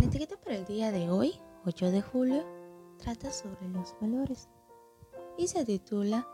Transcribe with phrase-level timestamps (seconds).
[0.00, 1.34] La etiqueta para el día de hoy,
[1.66, 2.42] 8 de julio,
[2.96, 4.48] trata sobre los valores
[5.36, 6.26] y se titula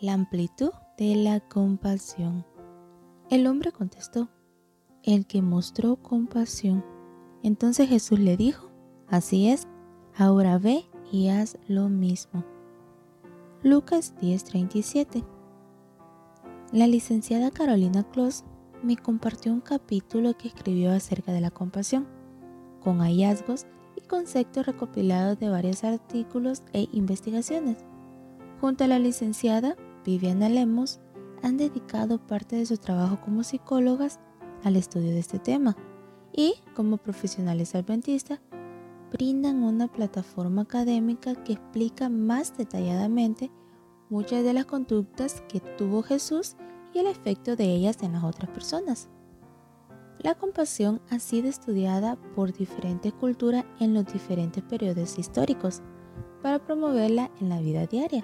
[0.00, 2.46] La amplitud de la compasión.
[3.28, 4.28] El hombre contestó,
[5.02, 6.84] el que mostró compasión.
[7.42, 8.70] Entonces Jesús le dijo,
[9.08, 9.66] así es,
[10.16, 12.44] ahora ve y haz lo mismo.
[13.64, 15.24] Lucas 10:37
[16.70, 18.44] La licenciada Carolina Close
[18.84, 22.19] me compartió un capítulo que escribió acerca de la compasión,
[22.80, 23.66] con hallazgos
[23.96, 27.78] y conceptos recopilados de varios artículos e investigaciones.
[28.60, 31.00] Junto a la licenciada Viviana Lemos,
[31.42, 34.18] han dedicado parte de su trabajo como psicólogas
[34.64, 35.76] al estudio de este tema
[36.32, 38.40] y, como profesionales adventistas,
[39.10, 43.50] brindan una plataforma académica que explica más detalladamente
[44.08, 46.56] muchas de las conductas que tuvo Jesús
[46.92, 49.08] y el efecto de ellas en las otras personas.
[50.22, 55.80] La compasión ha sido estudiada por diferentes culturas en los diferentes periodos históricos
[56.42, 58.22] para promoverla en la vida diaria.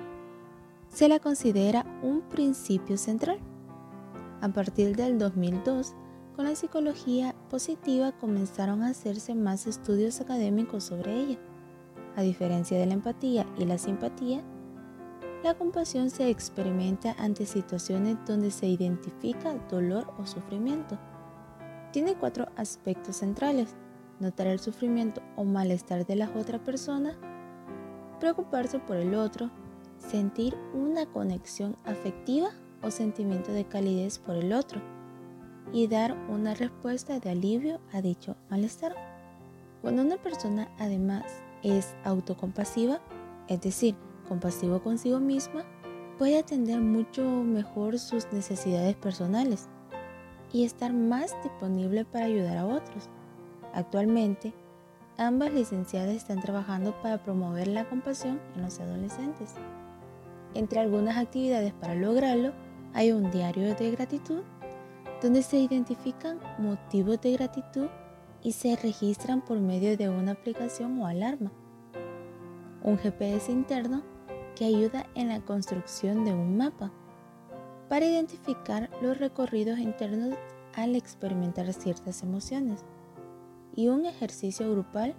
[0.89, 3.39] Se la considera un principio central.
[4.43, 5.95] A partir del 2002,
[6.35, 11.39] con la psicología positiva comenzaron a hacerse más estudios académicos sobre ella.
[12.15, 14.45] A diferencia de la empatía y la simpatía,
[15.43, 20.99] la compasión se experimenta ante situaciones donde se identifica dolor o sufrimiento.
[21.97, 23.75] Tiene cuatro aspectos centrales.
[24.21, 27.17] Notar el sufrimiento o malestar de la otra persona,
[28.21, 29.51] preocuparse por el otro,
[29.97, 32.51] sentir una conexión afectiva
[32.83, 34.83] o sentimiento de calidez por el otro
[35.73, 38.95] y dar una respuesta de alivio a dicho malestar.
[39.81, 41.25] Cuando una persona además
[41.63, 43.01] es autocompasiva,
[43.49, 43.95] es decir,
[44.29, 45.65] compasivo consigo misma,
[46.19, 49.71] puede atender mucho mejor sus necesidades personales
[50.57, 53.11] y estar más disponible para ayudar a otros.
[53.75, 54.55] Actualmente,
[55.19, 59.53] ambas licenciadas están trabajando para promover la compasión en los adolescentes.
[60.55, 62.55] Entre algunas actividades para lograrlo
[62.95, 64.45] hay un diario de gratitud
[65.21, 67.89] donde se identifican motivos de gratitud
[68.43, 71.53] y se registran por medio de una aplicación o alarma.
[72.83, 74.03] Un GPS interno
[74.55, 76.91] que ayuda en la construcción de un mapa
[77.89, 80.35] para identificar los recorridos internos
[80.75, 82.85] al experimentar ciertas emociones
[83.75, 85.15] y un ejercicio grupal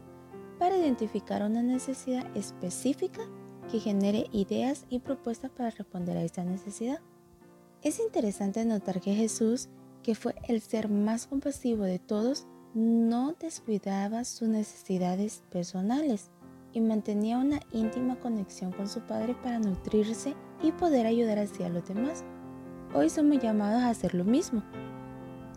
[0.59, 3.21] para identificar una necesidad específica
[3.71, 6.99] que genere ideas y propuestas para responder a esta necesidad.
[7.81, 9.69] Es interesante notar que Jesús,
[10.03, 16.29] que fue el ser más compasivo de todos, no descuidaba sus necesidades personales
[16.73, 21.69] y mantenía una íntima conexión con su Padre para nutrirse y poder ayudar así a
[21.69, 22.23] los demás.
[22.93, 24.63] Hoy somos llamados a hacer lo mismo.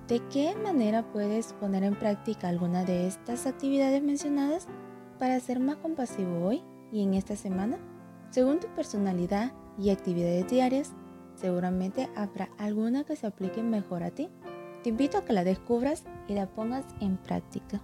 [0.09, 4.67] ¿De qué manera puedes poner en práctica alguna de estas actividades mencionadas
[5.19, 7.79] para ser más compasivo hoy y en esta semana?
[8.31, 10.93] Según tu personalidad y actividades diarias,
[11.37, 14.29] seguramente habrá alguna que se aplique mejor a ti.
[14.83, 17.81] Te invito a que la descubras y la pongas en práctica.